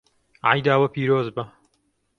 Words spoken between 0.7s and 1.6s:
we pîroz be.